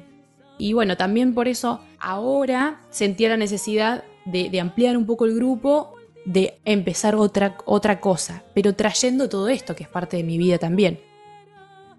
[0.57, 5.95] Y bueno, también por eso ahora sentía la necesidad de, ampliar un poco el grupo,
[6.25, 10.57] de empezar otra, otra cosa, pero trayendo todo esto que es parte de mi vida
[10.57, 10.99] también.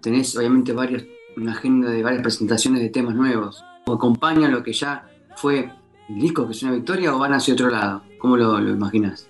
[0.01, 1.03] Tenés obviamente varios,
[1.35, 3.63] una agenda de varias presentaciones de temas nuevos.
[3.87, 5.71] ¿O acompaña lo que ya fue
[6.09, 8.03] el disco, que es una victoria, o van hacia otro lado?
[8.19, 9.28] ¿Cómo lo, lo imaginas?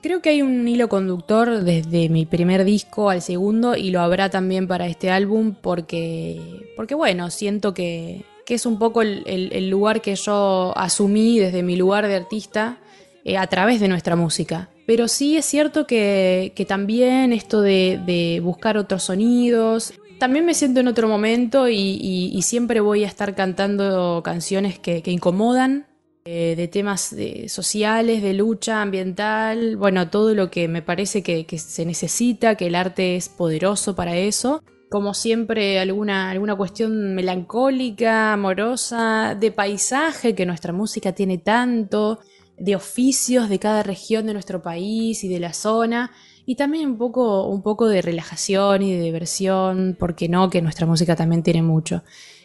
[0.00, 4.30] Creo que hay un hilo conductor desde mi primer disco al segundo y lo habrá
[4.30, 10.00] también para este álbum porque, porque bueno, siento que, que es un poco el, lugar
[10.00, 12.78] que yo asumí desde mi lugar de artista
[13.22, 14.70] eh, a través de nuestra música.
[14.86, 20.88] Pero sí es cierto que, también esto de, buscar otros sonidos, también me siento en
[20.88, 25.86] otro momento y, siempre voy a estar cantando canciones que, incomodan,
[26.30, 27.16] eh, de temas
[27.46, 32.74] sociales, de lucha ambiental, bueno, todo lo que me parece que se necesita, que el
[32.74, 34.62] arte es poderoso para eso.
[34.90, 42.18] Como siempre, alguna, alguna cuestión melancólica, amorosa, de paisaje que nuestra música tiene tanto,
[42.58, 46.10] de oficios de cada región de nuestro país y de la zona,
[46.44, 50.86] y también un poco, un poco de relajación y de diversión, porque no, que nuestra
[50.86, 52.02] música también tiene mucho.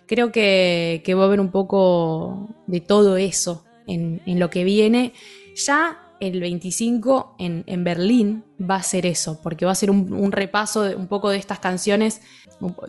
[0.07, 5.13] Creo que, que va a haber un poco de todo eso en, lo que viene.
[5.55, 10.83] Ya el 25 en, Berlín va a ser eso, porque va a ser un, repaso
[10.83, 12.21] de, un poco de estas canciones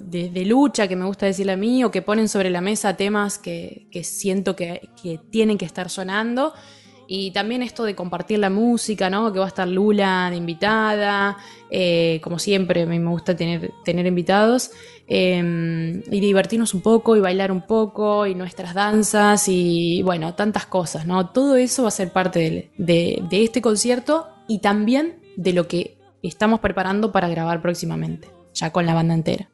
[0.01, 3.39] de, lucha que me gusta decirle a mí o que ponen sobre la mesa temas
[3.39, 4.89] que, siento que,
[5.31, 6.55] tienen que estar sonando
[7.07, 9.33] y también esto de compartir la música, ¿no?
[9.33, 11.37] Que va a estar Lula de invitada,
[11.71, 14.71] eh, como siempre, me gusta tener, tener invitados,
[15.07, 20.67] em, y divertirnos un poco y bailar un poco y nuestras danzas y bueno, tantas
[20.67, 21.31] cosas, ¿no?
[21.31, 26.61] Todo eso va a ser parte de este concierto y también de lo que estamos
[26.61, 29.54] preparando para grabar próximamente, ya con la banda entera.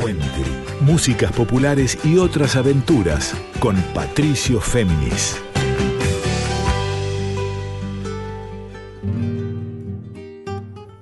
[0.00, 0.24] Puente.
[0.80, 5.38] Músicas populares y otras aventuras con Patricio Féminis.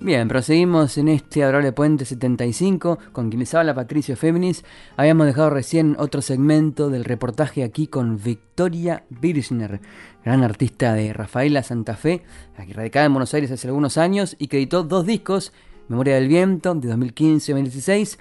[0.00, 4.64] Bien, proseguimos en este Adorable Puente 75 con quienes habla Patricio Féminis.
[4.96, 9.80] Habíamos dejado recién otro segmento del reportaje aquí con Victoria Birchner,
[10.24, 12.24] gran artista de Rafaela Santa Fe,
[12.56, 15.52] aquí radicada en Buenos Aires hace algunos años y que editó dos discos,
[15.88, 18.18] Memoria del Viento de 2015-2016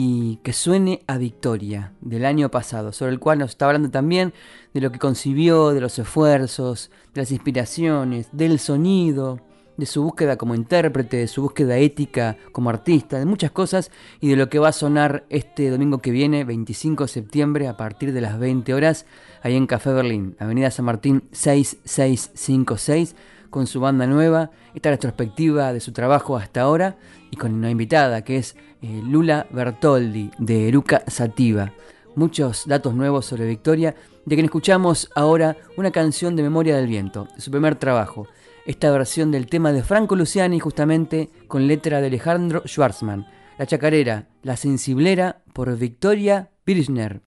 [0.00, 4.32] y que suene a Victoria del año pasado, sobre el cual nos está hablando también
[4.72, 9.40] de lo que concibió, de los esfuerzos, de las inspiraciones, del sonido,
[9.76, 13.90] de su búsqueda como intérprete, de su búsqueda ética como artista, de muchas cosas
[14.20, 17.76] y de lo que va a sonar este domingo que viene, 25 de septiembre, a
[17.76, 19.04] partir de las 20 horas,
[19.42, 23.16] ahí en Café Berlín, Avenida San Martín 6656
[23.50, 26.98] con su banda nueva, esta retrospectiva de su trabajo hasta ahora
[27.30, 31.72] y con una invitada que es eh, Lula Bertoldi de Eruca Sativa.
[32.14, 37.28] Muchos datos nuevos sobre Victoria, de quien escuchamos ahora una canción de Memoria del Viento,
[37.38, 38.26] su primer trabajo.
[38.66, 43.26] Esta versión del tema de Franco Luciani, justamente con letra de Alejandro Schwarzman.
[43.58, 47.22] La chacarera, la sensiblera, por Victoria Birchner.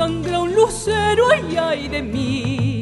[0.00, 2.80] Sangra un lucero, ay, ay de mí.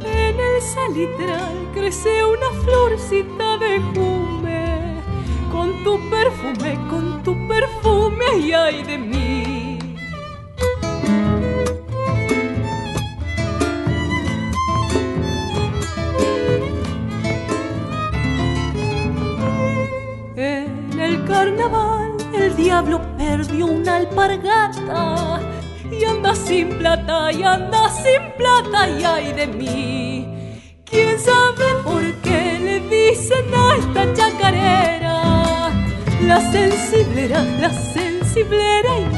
[0.00, 5.02] En el salitral crece una florcita de jume,
[5.50, 9.25] con tu perfume, con tu perfume, ay, ay de mí.
[26.56, 30.26] Sin plata y anda sin plata y ay de mí.
[30.90, 35.16] ¿Quién sabe por qué le dicen a esta chacarera?
[36.22, 39.15] La sensiblera, la sensiblera y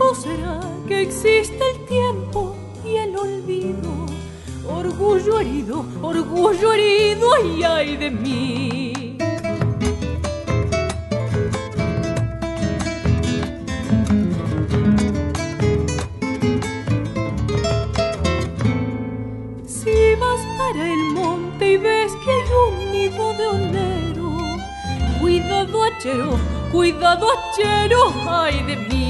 [0.00, 4.06] tiempo será que existe el tiempo y el olvido?
[4.66, 9.18] Orgullo herido, orgullo herido, ay, ay de mí.
[19.66, 24.38] Si vas para el monte y ves que hay un nido de onero,
[25.20, 26.38] cuidado, achero,
[26.72, 29.09] cuidado, achero, ay de mí.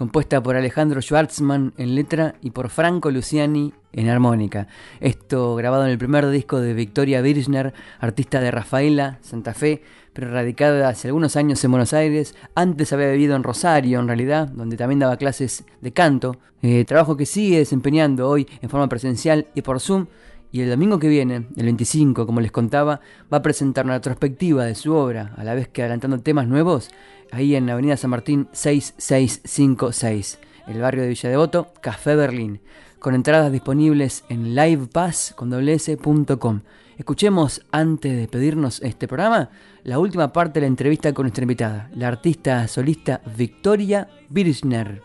[0.00, 4.66] compuesta por Alejandro Schwartzman en letra y por Franco Luciani en armónica.
[4.98, 9.82] Esto grabado en el primer disco de Victoria Birchner, artista de Rafaela, Santa Fe,
[10.14, 12.34] pero radicada hace algunos años en Buenos Aires.
[12.54, 16.38] Antes había vivido en Rosario, en realidad, donde también daba clases de canto.
[16.62, 20.06] Eh, trabajo que sigue desempeñando hoy en forma presencial y por Zoom
[20.52, 23.00] y el domingo que viene, el 25, como les contaba,
[23.32, 26.90] va a presentar una retrospectiva de su obra, a la vez que adelantando temas nuevos,
[27.32, 32.60] ahí en Avenida San Martín 6656, el barrio de Villa Devoto, Café Berlín,
[32.98, 36.60] con entradas disponibles en livepass.com.
[36.98, 39.50] Escuchemos, antes de pedirnos este programa,
[39.84, 45.02] la última parte de la entrevista con nuestra invitada, la artista solista Victoria Birchner.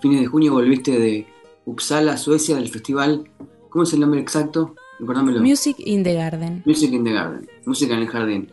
[0.00, 1.26] Fines de junio volviste de
[1.64, 3.30] Uppsala, Suecia, del festival
[3.74, 4.76] ¿Cómo es el nombre exacto?
[5.00, 6.62] Music in the Garden.
[6.64, 7.50] Music in the Garden.
[7.66, 8.48] Música en el jardín.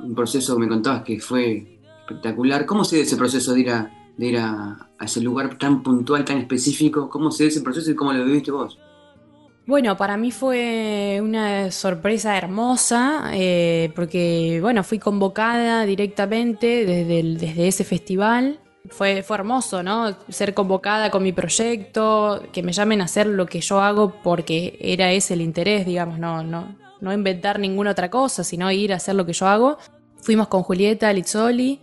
[0.00, 2.66] Un proceso que me contabas que fue espectacular.
[2.66, 3.60] ¿Cómo se dio ese proceso de
[4.18, 7.08] ir a, ese lugar tan puntual, tan específico?
[7.08, 8.78] ¿Cómo se dio ese proceso y cómo lo viviste vos?
[9.66, 17.68] Bueno, para mí fue una sorpresa hermosa, eh, porque bueno, fui convocada directamente desde, desde
[17.68, 20.16] ese festival fue, fue hermoso, ¿no?
[20.28, 24.78] Ser convocada con mi proyecto, que me llamen a hacer lo que yo hago porque
[24.80, 28.96] era ese el interés, digamos, no, no, no inventar ninguna otra cosa, sino ir a
[28.96, 29.78] hacer lo que yo hago.
[30.16, 31.80] Fuimos con Julieta Lizzoli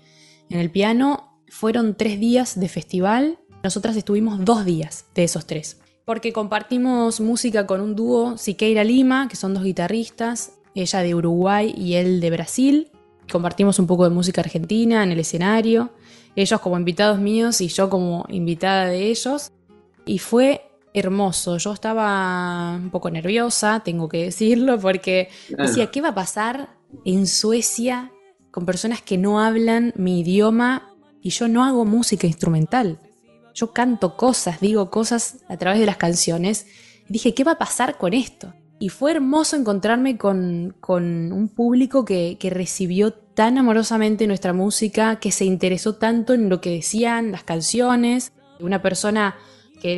[0.50, 5.80] en el piano, fueron tres días de festival, nosotras estuvimos dos días de esos tres,
[6.06, 11.74] porque compartimos música con un dúo, Siqueira Lima, que son dos guitarristas, ella de Uruguay
[11.76, 12.92] y él de Brasil,
[13.32, 15.92] compartimos un poco de música argentina en el escenario.
[16.36, 19.52] Ellos como invitados míos y yo como invitada de ellos.
[20.06, 21.58] Y fue hermoso.
[21.58, 26.70] Yo estaba un poco nerviosa, tengo que decirlo, porque decía, ¿qué va a pasar
[27.04, 28.12] en Suecia
[28.52, 30.90] con personas que no hablan mi idioma
[31.22, 33.00] y yo no hago música instrumental?
[33.54, 36.68] Yo canto cosas, digo cosas a través de las canciones.
[37.08, 38.54] Y dije, ¿qué va a pasar con esto?
[38.80, 45.46] Y fue hermoso encontrarme con, un público que, recibió tan amorosamente nuestra música, que se
[45.46, 48.34] interesó tanto en lo que decían las canciones.
[48.60, 49.36] Una persona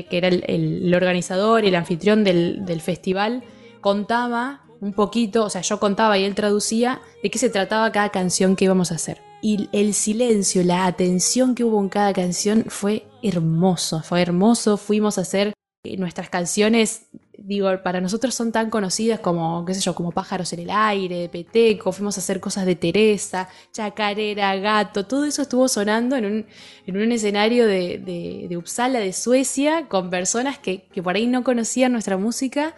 [0.10, 3.44] que, era el, organizador y el anfitrión del, del festival
[3.82, 8.10] contaba un poquito, o sea, yo contaba y él traducía de qué se trataba cada
[8.10, 9.22] canción que íbamos a hacer.
[9.42, 14.78] Y el silencio, la atención que hubo en cada canción fue hermoso, fue hermoso.
[14.78, 15.54] Fuimos a hacer
[15.98, 17.08] nuestras canciones
[17.48, 21.30] digo, para nosotros son tan conocidas como, qué sé yo, como Pájaros en el Aire,
[21.30, 26.45] Peteco, fuimos a hacer cosas de Teresa, Chacarera, Gato, todo eso estuvo sonando en un,
[26.86, 31.26] en un escenario de, de, de, Uppsala, de Suecia, con personas que, que por ahí
[31.26, 32.76] no conocían nuestra música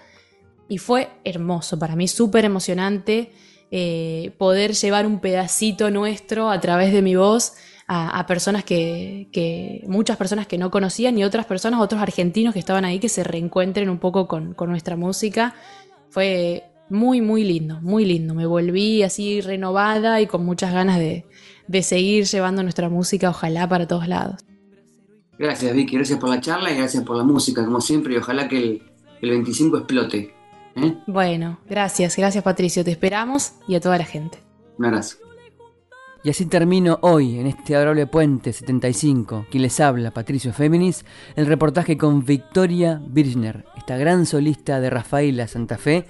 [0.68, 3.32] y fue hermoso, para mí súper emocionante
[3.72, 7.54] eh, poder llevar un pedacito nuestro a través de mi voz
[7.92, 12.86] a, personas que, muchas personas que no conocían y otras personas, otros argentinos que estaban
[12.86, 15.56] ahí que se reencuentren un poco con, nuestra música.
[16.12, 18.36] Fue muy, muy lindo, muy lindo.
[18.36, 21.26] Me volví así renovada y con muchas ganas de,
[21.82, 24.46] seguir llevando nuestra música, ojalá para todos lados.
[25.40, 28.48] Gracias Vicky, gracias por la charla y gracias por la música, como siempre, y ojalá
[28.48, 28.84] que el,
[29.22, 30.36] el 25 explote.
[30.76, 30.98] ¿eh?
[31.08, 34.44] Bueno, gracias, gracias Patricio, te esperamos y a toda la gente.
[34.78, 35.18] Un abrazo.
[36.22, 41.06] Y así termino hoy, en este adorable puente 75, quien les habla, Patricio Féminis,
[41.38, 46.06] el reportaje con Victoria Birchner, esta gran solista de Rafaela Santa Fe,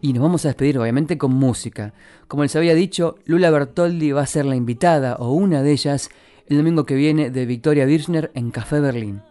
[0.06, 1.92] y nos vamos a despedir obviamente con música.
[2.28, 6.10] Como les había dicho, Lula Bertoldi va a ser la invitada o una de ellas
[6.46, 9.22] el domingo que viene de Victoria Birchner en Café Berlín.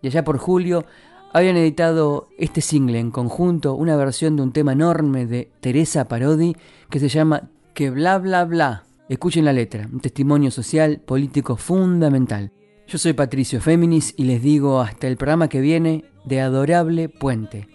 [0.00, 0.86] Y allá por julio
[1.34, 6.56] habían editado este single en conjunto, una versión de un tema enorme de Teresa Parodi
[6.88, 8.84] que se llama Que bla bla bla.
[9.10, 12.50] Escuchen la letra, un testimonio social, político fundamental.
[12.86, 17.68] Yo soy Patricio Féminis y les digo hasta el programa que viene de Adorable Puente.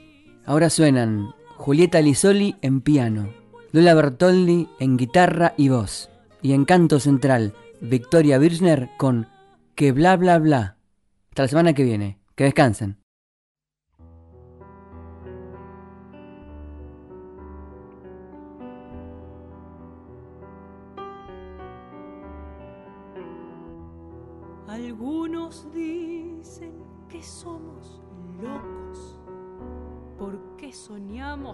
[0.47, 3.33] Ahora suenan Julieta Lisoli en piano,
[3.73, 6.09] Lola Bertoldi en guitarra y voz,
[6.41, 9.27] y en canto central, Victoria Birchner con
[9.75, 10.77] Que bla bla bla.
[11.31, 12.17] Hasta la semana que viene.
[12.35, 12.99] Que descansen.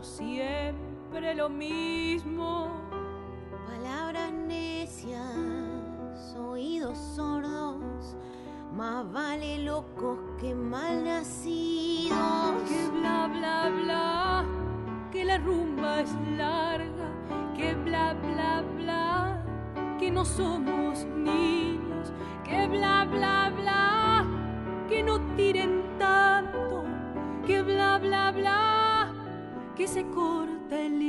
[0.05, 2.69] Siempre lo mismo.
[3.65, 5.23] Palabras necias,
[6.37, 8.15] oídos sordos,
[8.73, 12.15] más vale locos que mal nacidos.
[12.69, 14.45] Que bla bla bla,
[15.11, 17.09] que la rumba es larga,
[17.57, 19.43] que bla bla bla,
[19.97, 24.25] que no somos niños, que bla bla bla,
[24.87, 26.83] que no tiren tanto,
[27.45, 28.94] que bla bla bla
[29.75, 30.99] que se corta el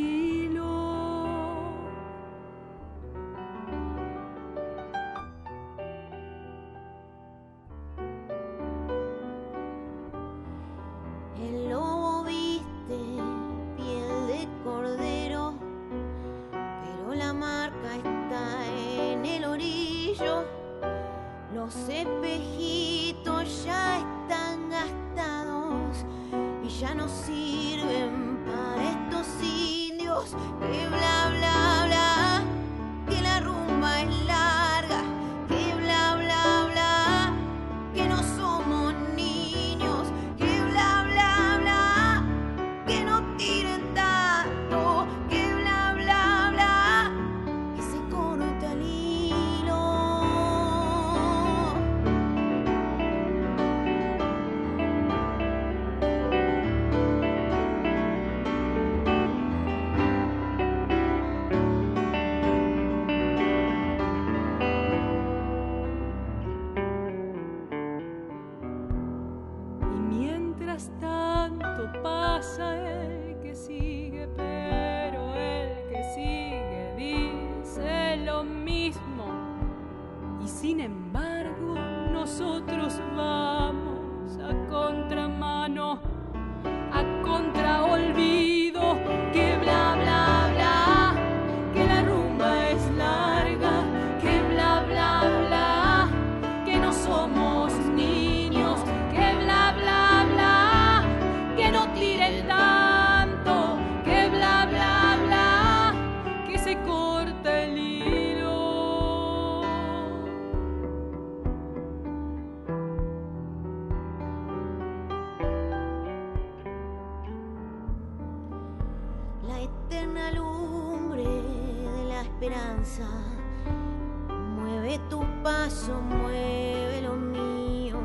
[124.57, 127.99] Mueve tu paso, mueve lo mío.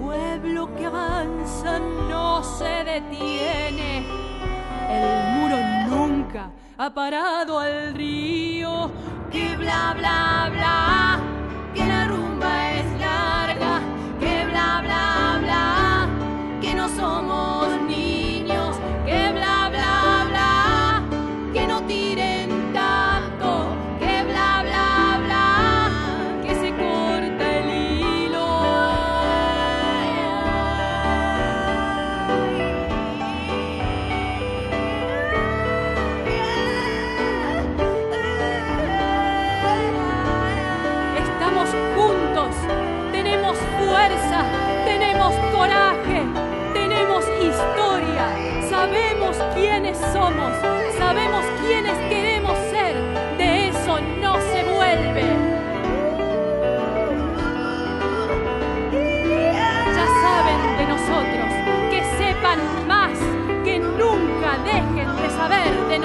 [0.00, 4.06] Pueblo que avanza no se detiene.
[4.88, 5.56] El muro
[5.88, 8.90] nunca ha parado al río.
[9.30, 11.20] Que bla bla bla,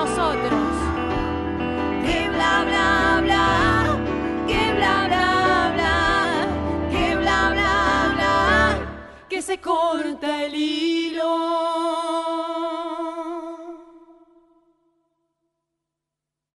[0.08, 0.74] nosotros.
[2.06, 3.98] Que bla bla bla,
[4.48, 6.48] que bla bla bla,
[6.92, 8.80] que bla bla bla.
[9.30, 10.87] Que se corta el hilo.